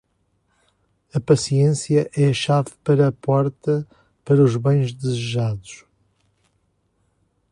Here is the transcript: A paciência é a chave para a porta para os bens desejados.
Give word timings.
A 1.13 1.19
paciência 1.19 2.09
é 2.17 2.29
a 2.29 2.33
chave 2.33 2.71
para 2.83 3.07
a 3.07 3.11
porta 3.11 3.87
para 4.25 4.41
os 4.43 4.55
bens 4.57 4.95
desejados. 4.95 5.85